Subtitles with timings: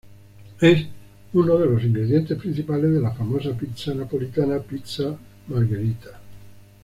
[0.59, 0.83] Es
[1.33, 5.15] uno de los ingredientes principales de la famosa pizza napolitana "pizza
[5.47, 6.19] margherita".